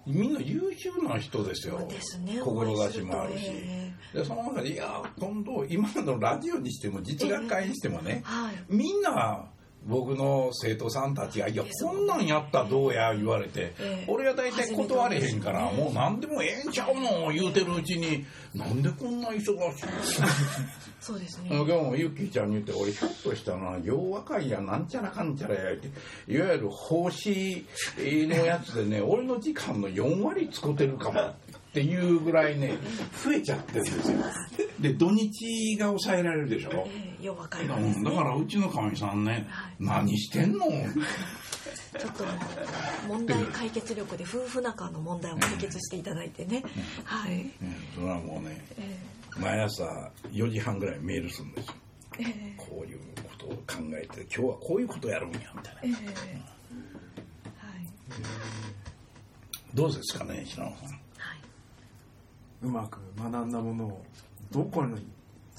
[0.06, 1.78] えー、みんな優秀な人ですよ。
[1.78, 9.44] ね、志もあるし、えー、でその中でいや今度今のラジオにしても実学会にしてもね、えーはい、みんな
[9.86, 13.74] 僕の生徒さんたちが「いやこんなんやったらどうや」言われて、
[14.06, 19.52] 俺は大体断れへんから、もう何でもええんちゃうの言うてるうちになんでこんな忙しい
[21.00, 21.48] そうですね。
[21.56, 25.88] 今日もゆっきーちゃんに言って俺ひょっとしたら洋和会やなんちゃらかんちゃらやって
[26.28, 27.66] いわゆる奉仕
[27.98, 31.34] のやつでね俺の時間の4割使ってるかも
[31.72, 32.74] っていうぐらいね
[33.24, 34.18] 増えちゃってるんですよ。
[34.78, 37.98] で土日が抑えられるでしょ、えー、弱会だ話です。
[38.00, 39.74] ねだからうちのかみさんね、はい。
[39.80, 40.66] 何してんの？
[40.66, 42.24] ちょっと
[43.08, 46.62] 問題解決力で夫婦仲の問題を解決していただいてね、
[47.04, 47.50] はい、うん。
[47.94, 48.98] それはもうねえ
[49.38, 51.74] 毎朝4時半ぐらいメールするんですよ。
[52.18, 52.22] ー。
[52.28, 53.56] えこういうことを考
[53.94, 55.80] えて今日はこういうことやるんやみたいな。
[55.82, 55.86] ー。
[55.86, 55.96] えー
[57.56, 57.88] はい、
[59.72, 60.88] どうですかね平野さん。
[60.88, 60.92] は
[62.62, 64.04] うまく学んだものを
[64.50, 65.06] どこに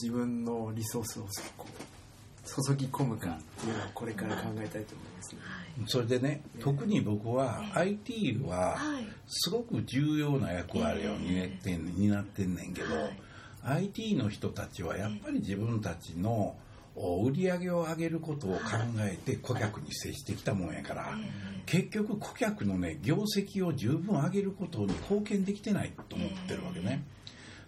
[0.02, 1.24] 自分のリソースを
[1.58, 5.42] こう注ぎ込むかっていうのをこれから考えたいと思いますね。
[5.88, 9.08] それでね特に僕は IT ははい。
[9.28, 13.18] すごく重要な役割を担ってん担ってんねんけど、はい。
[13.66, 16.56] IT の人たちはやっぱり自分たちのお
[16.96, 18.60] 売り上げを上げることを考
[19.00, 21.18] えて顧客に接してきたもんやから、
[21.66, 27.04] 結局顧客のね業績を十分上げることに貢献できてないと思ってるわけね。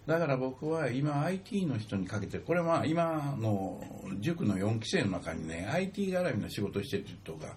[0.06, 3.82] だから僕は今 IT の人にかけてこれはまあ今の
[4.20, 7.56] 塾の4期生の中にね IT 絡みの仕事をしてる人が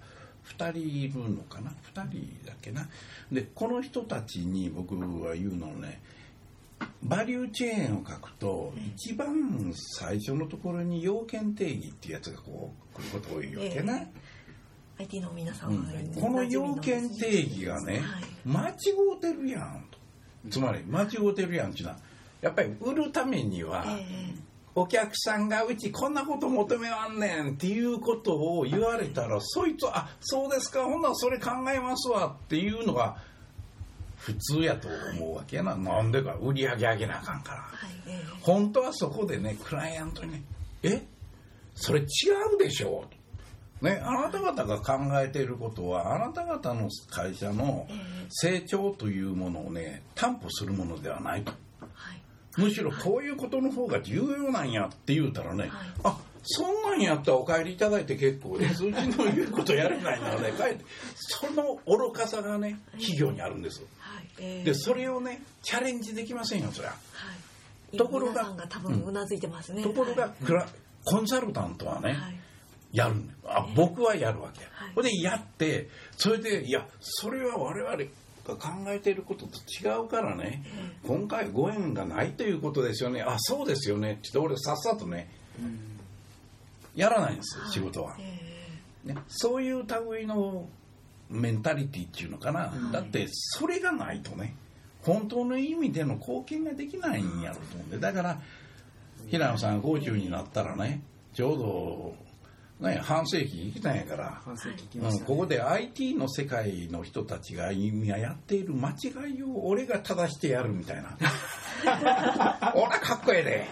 [0.58, 2.88] 2人いるのかな？2人だっけな？
[3.30, 6.00] でこの人たちに僕は言うのね
[7.02, 14.12] バリューチェーンを書くと一番最初のところに要件定義っていうやつがこう来ること多いわけね、
[14.98, 15.76] IT の皆さうん。
[15.76, 18.72] んは、この要件定義がね、はい間違
[19.16, 19.98] うてるやんと。
[20.50, 21.98] つまり間違うてるやんっていうのは
[22.40, 24.34] やっぱり売るためには、え
[24.74, 30.84] お客さんがうちこんなこと求めわんねんっていうことを言われたらそいつはあそうですか。
[30.84, 33.16] ほんならそれ考えますわっていうのが
[34.20, 37.58] 普通やと思うわけやな、なんでか売り上げ上げなあかんから。
[37.58, 40.42] ーはいえー本当はそこでねクライアントにね
[40.82, 41.02] 「え？
[41.74, 42.04] それ違
[42.54, 43.20] うでしょ」と。
[43.86, 47.88] ね、あなた方が考えていることはあなた方の会社の
[48.28, 51.52] 成長というものをね担保するものではないと。
[51.94, 52.20] はい。
[52.58, 55.70] むしろこういうことの方が重要なんやって言うたらね、はい。
[56.04, 63.82] あそんなんやったらお帰りいただいて結構ですうちの言うことやれないならね帰ってその愚かさがね企業にあるんです。
[63.98, 64.28] はい。
[64.38, 64.64] えー。
[64.64, 66.90] でそれをねチャレンジできませんよそりゃ。
[66.90, 66.96] は
[67.92, 67.96] い。
[67.96, 70.44] ところが多分うなずいてますね、ところがはい。
[70.44, 70.66] クラ
[71.04, 72.40] コンサルタントはね、はい。
[72.92, 74.92] やるあ僕はやるわけや、はい。
[74.94, 80.64] ほんでやってそれでいやそれは我々が考えていることと違うからね、
[81.06, 83.22] 今回ご縁がないということですよね。
[83.22, 84.20] あそうですよね。
[84.26, 85.28] って俺さっさとね
[87.00, 90.68] やらないんですよ仕事は、えね、そういう類の
[91.30, 94.54] メンタリティっていうのかな、だってそれがないとね
[95.02, 97.98] 本当の意味での貢献ができないんやろと思うんで。
[97.98, 98.40] だから
[99.28, 101.58] 平野さんが50になったらねちょう
[102.80, 105.20] ど、ね、半世紀生きたんやから、半世紀きうん。
[105.20, 111.16] ここで IT の世界の人たちが今やっている間違いを俺が正してやるみたいな。
[112.74, 113.66] 俺はかっこええで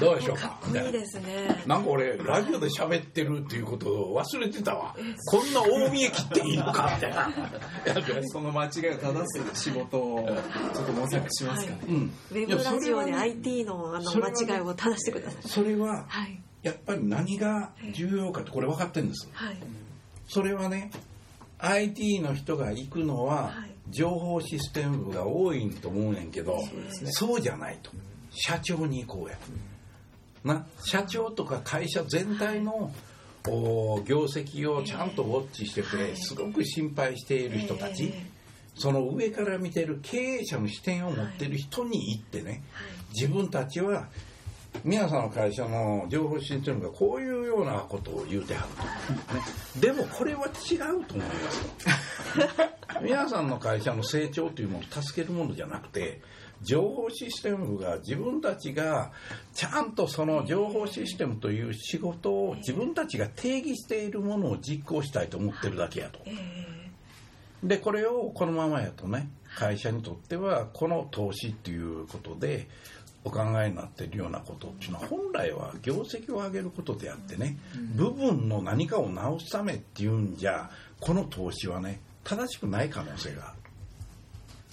[0.00, 1.62] どうでしょうーかいなっこいいですね。
[1.66, 4.94] なんか俺ラジオで喋ってるっていうことを忘れてたわ。
[5.26, 7.30] こんな大見え切っていいのかみたいな。
[8.28, 10.28] その間違いを正す仕事を
[10.74, 11.78] ちょっと模索しますかね。
[11.88, 12.12] うん。
[12.30, 15.48] ウェブラジオで IT のあのそれはね間違いを正してください。
[15.48, 16.40] それははい。
[16.62, 19.28] やっぱり何が重要かってこれ分かってるんです。
[19.32, 19.56] はい。
[20.28, 20.90] それはね
[21.58, 23.76] IT の人が行くのははい。
[23.90, 26.58] 情報システム部が多いと思うねんけど
[27.12, 27.92] そうじゃないと。
[28.30, 29.38] 社長に行こうや
[30.46, 32.92] な社長とか会社全体の
[33.48, 38.06] お業績をちゃんとウォッチしててすごく心配している人たち。
[38.06, 38.36] え
[38.78, 42.62] その上から見てる経営者の視点を持ってる人に行ってね
[43.14, 44.08] 自分たちは
[44.84, 48.68] 皆さんの会社の情報システムがこういうようなことを言うてはる
[49.24, 49.40] と、ね、
[49.80, 51.62] でもこれは違うと思います
[52.94, 56.20] と皆 さんの会社の成長というものを助けるものじゃなくて
[56.66, 59.12] 情報システムが自分たちが
[59.54, 66.18] ちゃんとその情報システムという仕事を自分たちが定義しているものを実行したいと思ってるだけやと。
[66.26, 66.32] え
[66.72, 66.76] え
[67.62, 72.68] でこれをこのままやとね会社にとってはこの投資っていうことで
[73.24, 77.58] お考えになっているようなことっていうのは本来は業績を上げることであってね、
[77.96, 83.65] 部分の何かを直すためっていうんじゃこの投資はね正しくない可能性がある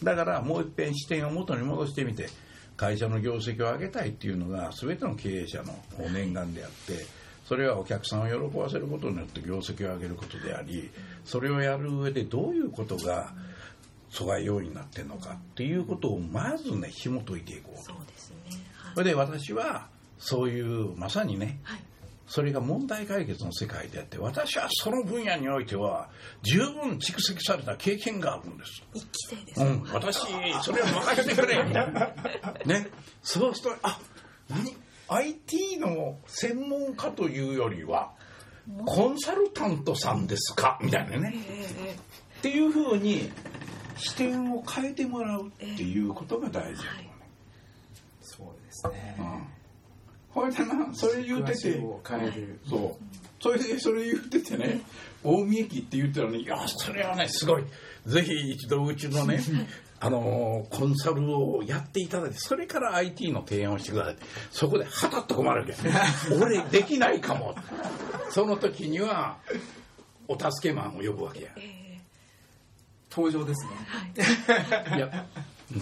[0.02, 2.30] だからもう一遍視点を元に戻してみて
[2.76, 5.78] 会社の業績を上げたいっていうのが全ての経営者の
[6.12, 7.06] 念願であって
[7.46, 10.90] それはお客さんを喜ばせることによって業績を上げることであり
[11.26, 13.34] それをやる上でどういうことが
[14.10, 17.84] 阻害要因になってるのかっていうことをまずね紐解いていこうと。
[17.84, 18.38] そうですね。
[18.76, 18.94] はい。
[18.94, 19.88] それで私は
[20.20, 21.80] そういうまさにねはい
[22.26, 26.10] それが問題解決の世界であって私はその分野においては
[26.42, 28.82] 十分蓄積された経験があるんです。
[28.94, 29.62] 一期生です。
[29.62, 30.18] うん、私
[30.64, 31.64] それを任せてくれ。
[32.66, 32.88] ね。
[33.22, 34.00] そうするとあ
[34.50, 34.76] 何
[35.10, 38.14] ？IT の専門家というよりは
[38.86, 40.80] コンサルタントさんですか？
[40.82, 41.34] みたいなね。
[41.36, 41.96] え
[42.40, 43.30] っていうふうに
[43.98, 47.30] 視点を変えてもらうっていうことが大事だと思うね、
[48.22, 49.16] そうですね。
[49.20, 49.53] うん
[50.34, 51.80] ほいでなそれ言うてて。
[52.68, 53.04] そう。
[53.42, 54.82] それでそれ言っててね。
[55.24, 57.64] 大見駅って言ったらねいやそれはねすごい。
[58.06, 59.42] ぜひ一度うちのね
[60.00, 64.18] あのーコンサルをやっていただいてそれから IT の提案をしてください。
[64.52, 65.74] そこではたっと困るわけ。
[66.36, 67.56] 俺できないかも。
[68.30, 69.38] その時には
[70.28, 71.50] お助けマンを呼ぶわけや。
[73.12, 73.72] 登場ですね。
[74.88, 74.98] はい。
[74.98, 75.26] いや、
[75.72, 75.82] うん、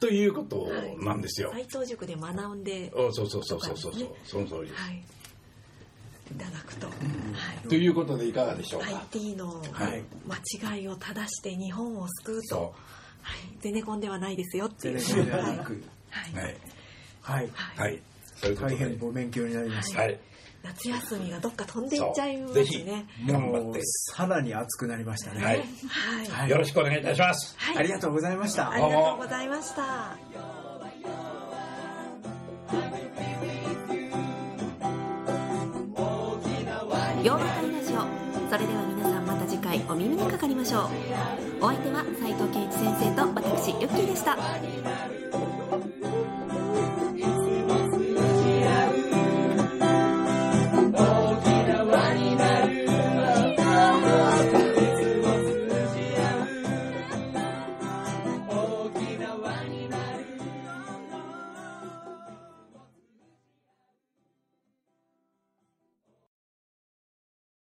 [0.00, 0.66] ということ
[0.98, 3.94] なんですよ、斎藤塾で学んでおそうそうそうそうそう。
[3.94, 5.02] そうその通りです、はい。
[6.32, 6.92] いただくと、は
[7.68, 10.02] ということでいかがでしょうい、か、IT のはい。
[10.26, 12.74] 間違いを正して日本を救うと、そ
[13.22, 14.98] はい、ゼネコンではないですよっていう。
[15.00, 15.82] ゼネコンではなく。
[16.10, 16.56] はい、うはい。
[17.20, 17.50] はい。
[17.76, 18.02] はい。
[18.36, 18.76] そういうことで。
[18.76, 20.18] 大変ご勉強になりました、はい
[20.62, 22.64] 夏休みがどっか飛んでいっちゃいますそう。
[22.64, 23.60] ぜひね頑張って。
[23.60, 25.42] もうさらに熱くなりましたね。
[25.42, 25.58] はい。
[25.58, 25.66] はい、
[26.28, 26.50] はい。
[26.50, 27.54] よろしくお願いいたします。
[27.58, 27.78] はい。
[27.78, 28.70] ありがとうございました。
[28.70, 30.16] ありがとうございました。
[37.22, 37.96] 洋和会ラジオ。
[38.50, 40.84] それでは皆さんまた次回お耳にかかりましょう。
[41.60, 44.36] お相手は斉藤圭一先生と私ユッキーでした